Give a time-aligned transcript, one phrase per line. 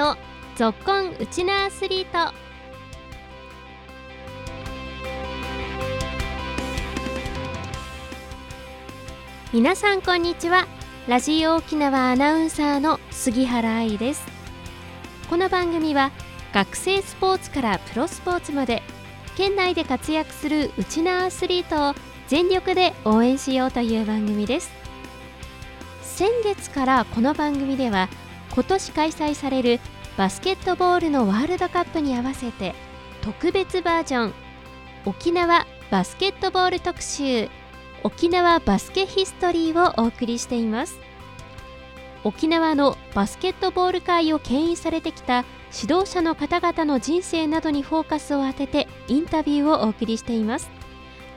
[0.00, 0.16] の
[0.56, 2.32] ぞっこんウチナアスリート。
[9.52, 10.66] 皆さんこんにちは。
[11.06, 14.24] ラジオ沖縄アナウンサーの杉原愛です。
[15.28, 16.12] この番組は
[16.54, 18.82] 学生スポーツからプロスポーツまで
[19.36, 21.94] 県内で活躍するウチナアスリートを
[22.26, 24.70] 全力で応援しようという番組です。
[26.00, 28.08] 先月からこの番組では
[28.52, 29.80] 今年開催される
[30.16, 32.74] バスケットボールのワールドカップに合わせて
[33.22, 34.34] 特別バージョン。
[35.06, 37.48] 沖縄バスケットボール特集。
[38.02, 40.98] 沖縄バスケヒストリーをお送りしています。
[42.24, 50.70] 沖縄のバスケットボール界を牽引されてきた指導者の方々の人生などにフォーカスを当ててインタビューをお送りしています。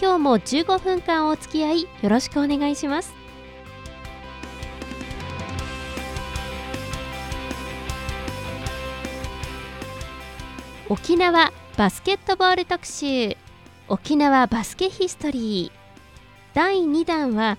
[0.00, 3.21] 今日も15分間お付き合いよろしくお願いします。
[10.92, 13.38] 沖縄バスケットボール特集。
[13.88, 15.78] 沖縄バスケヒストリー。
[16.52, 17.56] 第2弾は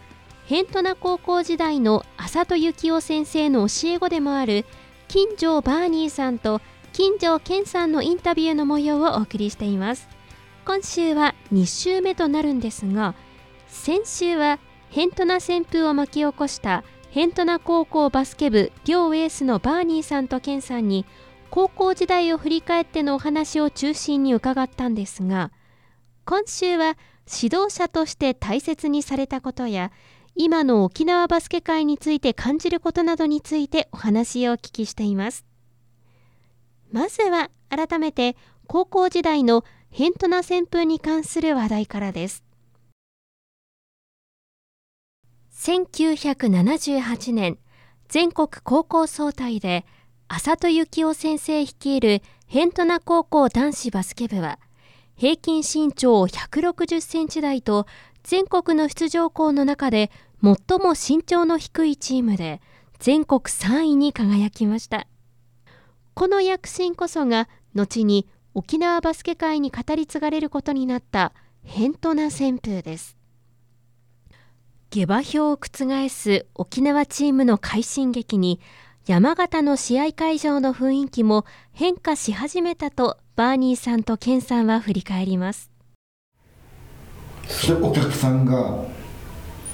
[0.47, 4.67] 辺土名高校時代の浅戸幸雄先生の教え子でもある
[5.07, 6.61] 金城バーニーさんと
[6.91, 10.07] 金城健さんのインタビューの模様をお送りしています。
[10.63, 13.15] 今週は2週目となるんですが
[13.67, 14.59] 先週は
[14.91, 21.07] 辺土名旋風を巻き起こした辺土名高校バスケ部両エースのバーニーさんと健さんに
[21.53, 25.51] 高校時代を振り返ってのお話を中心に伺ったんですが
[26.25, 26.97] 今週は
[27.31, 29.91] 指導者として大切にされたことや
[30.33, 35.45] 今の沖縄バスケ界について感じることなどについてお話をお聞きしています。
[36.91, 42.43] まずは改めて高校時代の辺土名旋風に関する話題からです。
[45.53, 47.59] 1978年
[48.07, 49.85] 全国高校総体で
[50.35, 54.57] 浅戸幸雄先生率いる辺土名高校男子バスケ部は
[55.15, 57.85] 平均身長160センチ台と
[58.23, 60.09] 全国の出場校の中で
[60.41, 62.61] 最も身長の低いチームで
[62.97, 65.05] 全国3位に輝きました。
[66.15, 71.31] この躍進こそが後に沖縄バスケ界に語り継がれることになった
[71.63, 73.15] 辺土名旋風です。
[74.89, 78.59] 下馬評を覆す沖縄チームの快進撃に
[79.05, 81.43] 山形の試合会場の雰囲気も
[81.73, 85.69] 変化し始めたとバーニーさんとケンさんは振り返ります。
[87.45, 88.85] それお客さんが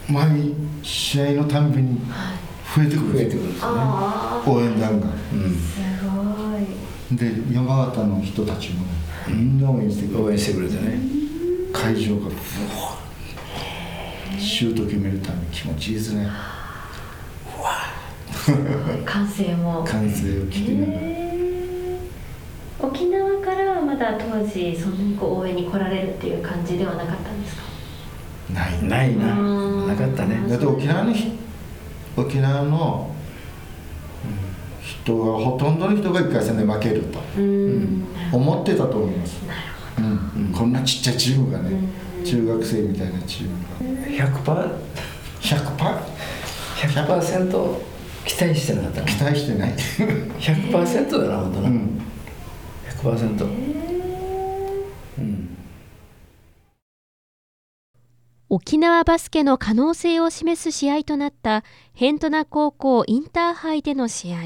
[0.10, 2.02] 毎試合のたんびに
[2.76, 3.72] 増えてくる増えてくるんですね。
[4.48, 5.14] 応援団が、うん。
[5.56, 6.12] すご
[6.58, 6.66] い。
[7.16, 8.84] で山形の人たちも
[9.28, 10.24] みんな応援してくれて。
[10.24, 11.00] 応援してくれてね。
[11.72, 12.36] 会場がブワー
[14.40, 16.28] シュート決めるために気持ちいいですね
[19.06, 19.84] 歓声も。
[19.86, 21.00] 歓声を聞きながら、
[22.80, 27.64] 沖縄からはまだ当時そんなにこう応援に来られるっていう感じではなかったんですか？
[28.54, 29.06] ないな。
[29.06, 30.48] いなうんなかったね。
[30.50, 31.32] だって沖縄のひ
[32.18, 33.16] 沖縄の
[34.82, 37.20] 人がほとんどの人が1回戦で負けると。
[37.38, 38.06] うん。
[38.32, 39.60] 思ってたと思います、なる
[40.38, 40.52] うん。
[40.54, 41.72] こんなちっちゃいチームがね、
[42.20, 42.26] うん。
[42.26, 44.28] 中学生みたいなチームが。
[44.28, 44.72] 100%パー
[45.42, 46.02] ？100%パ
[46.78, 47.76] 100%
[48.26, 49.08] 期待してなかったな。
[49.08, 52.02] 期待してない、100%だな本当な、うん、
[53.02, 53.46] 100%
[55.20, 55.58] うん。
[58.52, 61.64] 沖縄バスケの可能性を示す試合となった
[61.94, 64.38] 辺土名高校インターハイでの試合。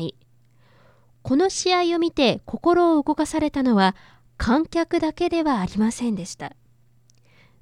[1.22, 3.96] この試合を見て心を動かされたのは
[4.38, 6.54] 観客だけではありませんでした。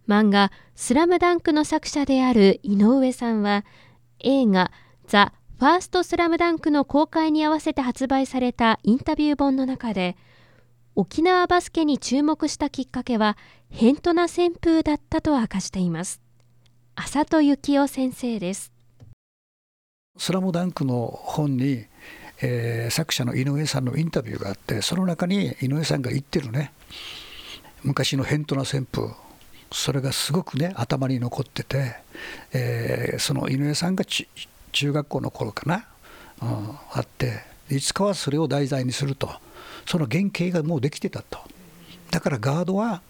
[0.08, 3.64] 漫画「スラムダンクの作者である井上さんは
[4.20, 4.72] 映画
[5.06, 10.18] 「ザ・ファーストスラムダンクの公開に合わせて発売されたインタビュー本の中で
[10.96, 13.38] 沖縄バスケに注目したきっかけは
[13.70, 16.20] 辺土名旋風だったと明かしています。
[16.96, 18.72] 浅戸幸雄先生です。
[20.18, 21.86] スラムダンクの本に、
[22.42, 26.74] えー作者の井上さんのインタビューがあってその中に井上さんが言ってるね。
[27.84, 29.14] 昔の辺土名旋風。
[29.72, 31.98] それがすごくね頭に残ってて、
[32.52, 34.28] えーその井上さんがち
[34.72, 35.86] 中学校の頃かな、
[36.42, 39.30] うん、あっていつかはそれを題材にすると。
[39.86, 41.40] その原型がもうできてたと。
[42.12, 43.02] だからガードは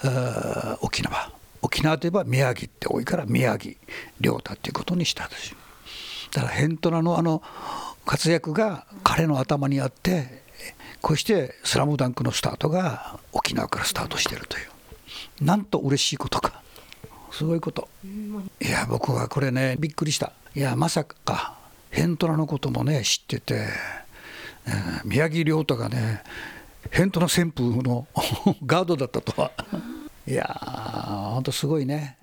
[0.00, 1.30] ー沖縄。
[1.62, 3.74] 沖縄といえば宮城って多いから宮城
[4.20, 5.54] 亮太っていうことにしたんです
[6.30, 7.42] だからヘントナのあの
[8.04, 10.42] 活躍が彼の頭にあって
[11.00, 14.68] こうして「スラムダンクのスタートが沖縄からスタートしてるという。
[15.40, 16.62] なんと嬉しいことか。
[17.34, 17.88] すごいこと
[18.60, 21.58] いや僕はこれねびっくりしたいやまさか
[21.90, 23.66] ヘントラのこともね知ってて
[25.04, 26.22] うん宮城亮太がね
[26.90, 28.06] ヘントナ旋風の
[28.64, 29.50] ガードだったとは。
[30.26, 32.18] いやー、本当すごいね。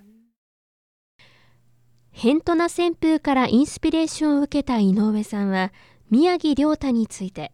[2.12, 5.72] ヘントナ旋風からインスピレーションを受けた井上さんは
[6.10, 7.52] 宮城亮太について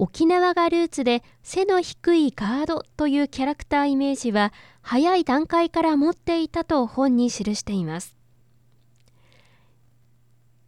[0.00, 8.14] 沖縄がルーツで背の低いガードというキャラクターイメージは早い段階から持っていたと本に記しています。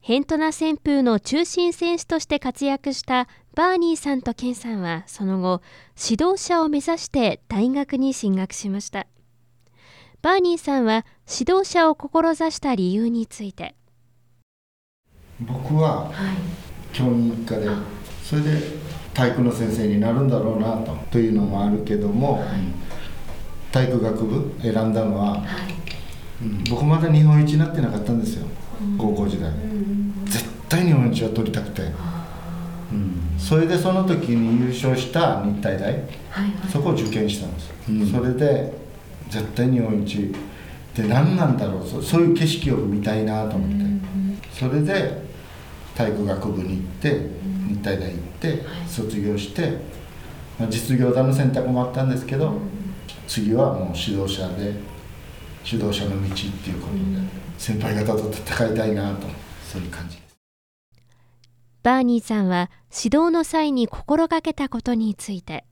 [0.00, 5.62] ヘントナ旋風の中心選手として活躍したバーニーさんとケンさんはその後
[6.10, 9.06] 指導者を目指して大学に進学しました。
[10.22, 13.76] バーニーさんは指導者を志した理由について。
[15.38, 16.10] 僕は
[16.92, 17.99] 教員一家で
[18.30, 18.62] それで
[19.12, 22.40] 体育の先生になるんだろうなとというのもあるけども、
[23.72, 25.44] 体育学部選んだのは、
[26.40, 28.46] うん僕まだ日本一になってなかったんですよ、
[28.96, 29.50] 高校時代、
[30.26, 33.36] 絶対日本一は取りたくて、うん。
[33.36, 36.02] それでその時に優勝した日体大、
[36.72, 38.72] そこを受験したんです、それで
[39.28, 40.20] 絶対日本一っ
[40.94, 43.76] て何なんだろうそそういう景色を見たいなと思って、
[44.52, 45.20] それで
[45.96, 47.40] 体育学部に行って
[47.80, 49.78] 日体大行って卒業して、
[50.58, 52.52] まあ、実業団の選択もあったんですけど、
[53.26, 54.74] 次はもう指導者で
[55.64, 57.00] 指導者の道っていうことで、
[57.58, 59.26] 先輩方と戦いたいなと
[59.64, 60.36] そういう感じです。
[61.82, 65.64] バーニーさんは指導の際に心がけたことについて。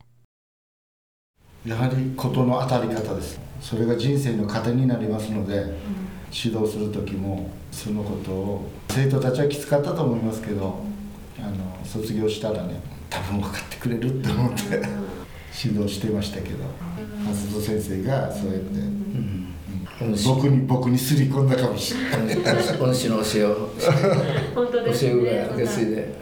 [1.66, 3.38] やはり事の当たり方です。
[3.60, 5.76] それが人生の糧になりますので、
[6.32, 10.80] 指導する時もそのことを生徒たちはきつかったと思いますけど
[11.40, 12.80] あの卒業したらね
[13.10, 14.60] 多分分かってくれるって思って
[15.64, 16.64] 指導してましたけど
[17.24, 19.54] 松戸先生がそうやって、うん。
[20.24, 22.36] 僕に僕にすり込んだかもしれない。
[22.80, 23.70] お主の教えを
[24.54, 26.14] 本当教え子が受け継いで。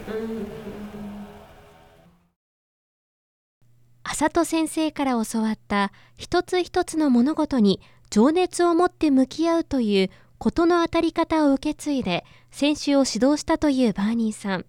[4.03, 10.09] 浅戸先生から教わった一つ一つの物事に情熱を持って向き合うという
[10.39, 14.65] 事の当たり方を受け継いで選手を指導したというバーニーさん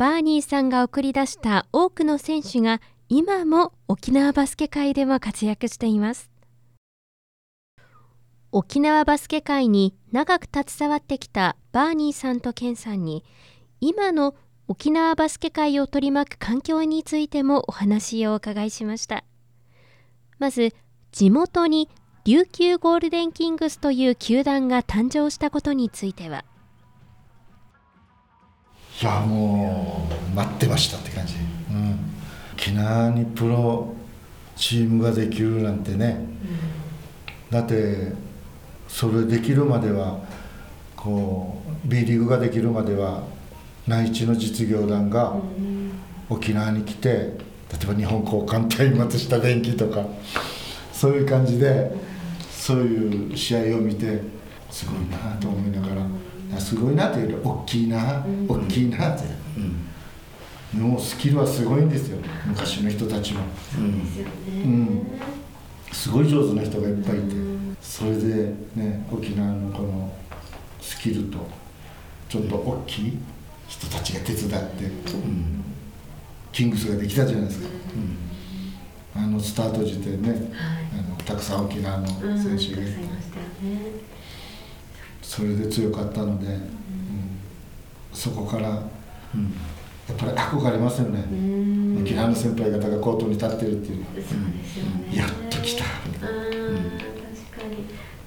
[0.00, 2.80] バーニーさんが送り出した多くの選手が
[3.10, 6.30] 今も沖縄バスケ界でも活躍しています。
[8.50, 13.26] 沖縄バスケ界に長く携わってきたバーニーさんとケンさんに
[13.82, 14.34] 今の
[14.68, 19.22] 沖縄バスケ界を取り巻く環境についてもお話をお伺いしました。
[20.38, 20.74] まず
[21.12, 21.90] 地元に
[22.24, 26.46] 琉球ゴールデンキングスという球団が誕生したことについては。
[29.00, 31.34] いやもう待ってましたって感じ、
[31.70, 31.98] うん、
[32.52, 33.94] 沖縄にプロ
[34.56, 36.22] チームができるなんてね、
[37.48, 38.12] だって
[38.86, 40.20] それできるまでは
[40.96, 43.22] こう B リーグができるまでは
[43.88, 45.34] 内地の実業団が
[46.28, 47.38] 沖縄に来て例
[47.82, 50.04] えば日本交換対松下電器とか
[50.92, 51.90] そういう感じで
[52.50, 54.20] そういう試合を見て
[54.70, 56.06] すごいなと思いながら
[56.58, 59.24] すごいなというより大きいな大きいなって、
[60.74, 63.40] うん、もうスキルはすごいんですよ昔の人たちも、
[63.78, 65.20] うん、
[65.92, 67.50] すごい上手な人がいっぱいいて。
[67.80, 70.12] それでね沖縄のこの
[70.80, 71.38] スキルと
[72.28, 73.18] ちょっと大きい
[73.66, 75.64] 人たちが手伝って、うん、
[76.52, 77.68] キングスができたじゃないですか、
[79.16, 82.92] うん、あのスタート時点ね、はい、あのたくさん沖縄の選手がいて、
[85.30, 86.60] それで強かったので、うん、
[88.12, 91.20] そこから、やっぱり憧れますよね、
[92.02, 94.34] 沖縄の先輩方がコートに立ってるっていうそうです
[94.78, 95.84] よね、やっと来た、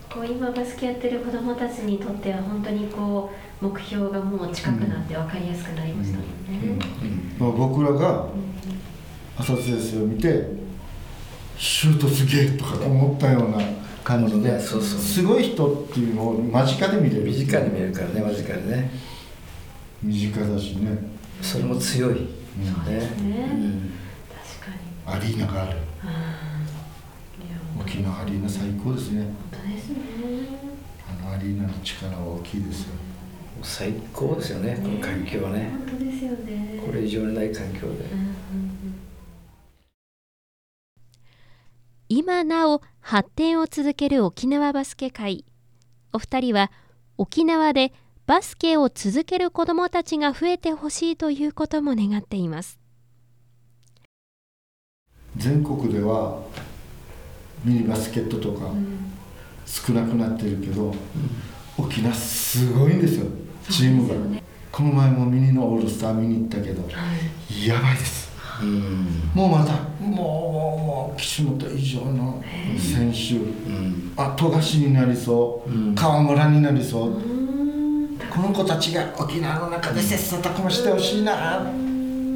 [0.10, 3.30] こう今バスケやってる子どもたちにとっては本当にこ
[3.62, 6.80] う目標がもう近くなって分かりやすくなりましたもんね。
[7.40, 7.48] うん。
[7.50, 8.28] うん、僕らが
[9.38, 10.48] 浅田先生を見て
[11.58, 15.00] シュートすげえとか思ったような感じで、そうそう。
[15.00, 18.92] すごい人っていうのを間近で見れる身近に見えるからね間近でね。
[20.02, 20.98] 身近だしね。
[21.42, 23.92] それも強い、うん、そうですね、うん、
[24.30, 25.18] 確かに。
[25.18, 25.78] アリーナがある。
[27.80, 29.24] 沖縄アリーナ最高ですね。
[29.24, 29.98] 本当ですね。
[31.10, 32.94] あのアリーナの力は大きいですよ。
[33.62, 35.72] 最高ですよね、この環境はね。
[35.88, 36.82] 本当ですよね。
[36.86, 37.88] これ以上にない環境で、
[42.26, 45.44] 今なお発展を続ける沖縄バスケ界
[46.14, 46.72] お二人は
[47.18, 47.92] 沖縄で
[48.26, 52.80] バスケを続ける子どもたちが増えてほしいということも願っています。
[55.36, 56.40] 全国では
[57.66, 58.70] ミニバスケットとか
[59.66, 60.96] 少なくなってるけど、うん、
[61.78, 63.26] 沖縄すごいんですよ
[63.70, 66.90] チームが、ね、この前もミニのオールスター見に行ったけど、
[67.68, 68.28] やばいです。
[68.28, 68.33] うん
[69.34, 69.74] もうまだ。
[70.00, 72.44] もう岸本以上の
[72.78, 74.14] 選手、うん。
[74.18, 75.96] あ富樫になりそう、うん。
[75.96, 77.22] 川村になりそう、
[78.34, 81.66] この子たちが沖縄の中で切磋琢磨してほしいな。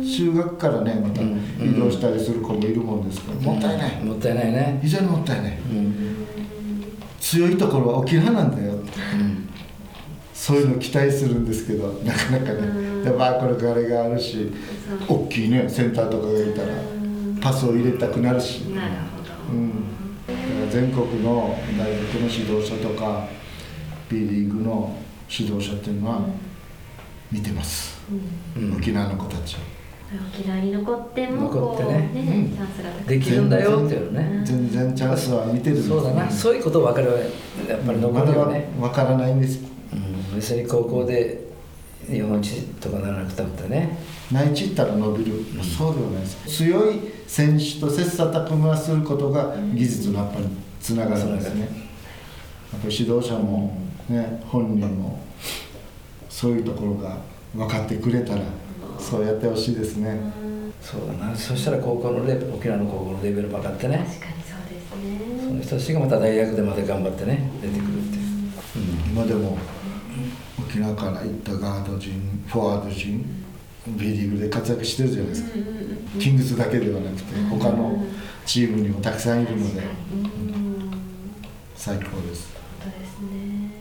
[0.04, 1.40] 修学からねまたうん。
[1.60, 4.04] 移動したりする子もいるもんですから、もったいない。
[4.04, 4.80] もったいないね。
[4.82, 5.58] 非常にもったいない。
[5.58, 6.26] うん。
[7.20, 8.74] 強いところは沖縄なんだよ。
[8.74, 9.48] うん
[10.38, 13.04] そういうの期待するんですけどなかなかね。
[13.04, 14.52] やっぱこれからがあるし
[15.10, 16.68] 大きいねセンターとかがいたら
[17.42, 19.34] パスを入れたくなるし、なるほど。
[19.52, 19.72] うん、
[20.28, 23.28] だから全国の大学の指導者とか
[24.10, 24.96] B リーグの
[25.28, 26.22] 指導者っていうのは
[27.32, 28.00] 見てます、
[28.56, 28.78] うん。
[28.78, 29.56] 沖縄の子たち。
[29.56, 29.60] を
[30.34, 32.12] 沖縄に残っても残ってね。
[32.14, 32.52] こううん。
[32.56, 34.42] チャンスが高いできるんだよっていうのね。
[34.46, 36.30] 全然チャンスは見てるんですそうだな。
[36.30, 37.08] そういうこと分かる
[37.68, 39.60] やっぱり残るよね、わからないんです。
[39.60, 39.68] うん、
[40.38, 41.46] 別に高校で
[42.10, 43.98] 日本一とかならなくたってね。
[44.32, 46.58] 内地行ったら伸びる、そうではないです。
[46.58, 50.46] 強い選手と切磋琢磨することが技術のやっぱり
[50.82, 51.70] つながるんですね、やっ
[52.82, 53.78] ぱり指導者も
[54.10, 55.20] ね本人も
[56.30, 57.18] そういうところが
[57.56, 58.42] 分かってくれたら
[59.00, 60.20] そうやってほしいですね、
[60.82, 61.36] そうだな。
[61.36, 64.06] そしたら高校のレベル沖縄の高校のレベル分かってね。
[64.06, 65.48] 確かにそうですね。
[65.48, 68.24] その人たちがまた大学でまた頑張ってね出てくるっていう、
[69.10, 69.58] 今でも
[70.60, 73.26] 沖縄から行ったガード陣フォワード陣
[73.88, 75.50] B リーグで活躍してるじゃないですか、
[76.20, 78.06] キングスだけではなくて他の
[78.46, 79.82] チームにもたくさんいるので。
[81.76, 82.50] 最高です。
[82.84, 83.72] ですね。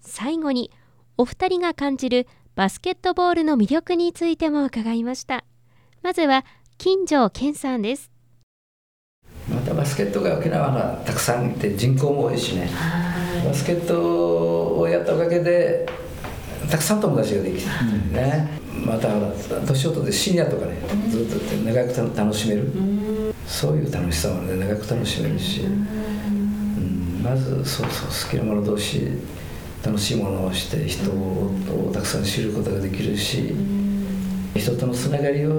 [0.00, 0.70] 最後に
[1.16, 5.44] お二人が感じるバスケットボールの魅力についても伺いました。
[6.02, 6.44] まずは
[6.78, 8.10] 金城健さんです。
[9.48, 12.70] またバスケットが沖縄がたくさんいて人口も多いしね
[13.44, 15.86] バスケットをやったおかげで
[16.70, 17.68] たくさん友達ができて
[18.12, 19.08] ね、また
[19.66, 20.76] 年を取ってシニアとかね
[21.08, 22.72] ずっと長く楽しめる、
[23.46, 27.22] そういう楽しさもね長く楽しめるし、うん。
[27.22, 29.18] まずそうそう好きなもの同士
[29.84, 33.54] 楽しいものをして人をたくさん知ることができるし、
[34.54, 35.50] 人とのつながりを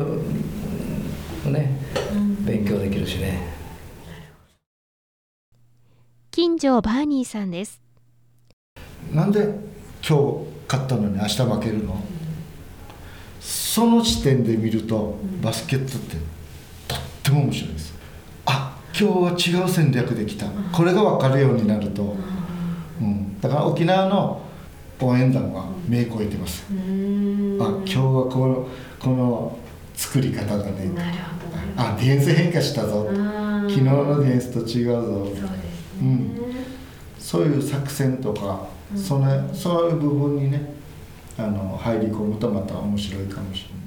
[1.46, 1.54] うん。
[1.54, 1.78] ね
[2.46, 3.61] 勉強できるしね。
[6.42, 7.80] 金城バーニーさんです。
[9.14, 9.44] なんで
[10.04, 12.02] 今日勝ったのに明日負けるの？
[13.40, 16.16] その視点で見るとバスケットって
[16.88, 17.94] とっても面白いです。
[18.48, 20.48] あ今日は違う戦略できた。
[20.74, 22.16] これが分かるようになると、
[23.00, 24.42] うん、だから沖縄の
[25.00, 26.66] 応援団は目超えてます。
[26.72, 28.68] あ今日はこの
[29.00, 29.60] この
[29.94, 30.90] 作り方だね。
[31.78, 33.06] あディフェンス変化したぞ。
[33.06, 35.26] 昨日のディフェンスと違うぞ。
[35.26, 35.71] そうです
[36.01, 36.38] うん、
[37.20, 40.74] そういう作戦とか、そのそういう部分にね
[41.38, 43.81] あの入り込むとまた面白いかもしれない。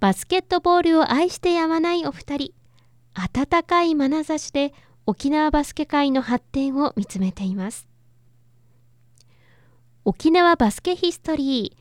[0.00, 2.54] バスケットボールを愛してやまないお二人。
[3.14, 4.74] 温かい眼差しで
[5.06, 7.86] 沖縄バスケ界の発展を見つめています。
[10.04, 11.76] 沖縄バスケヒストリ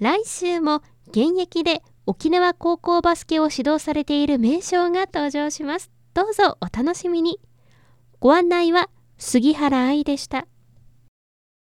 [0.00, 0.04] ー。
[0.04, 5.90] 来週も現役で沖縄高校バスケを指導されている名将が登場します。
[6.18, 7.38] どうぞお楽しみに。
[8.18, 10.48] ご案内は杉原愛でした。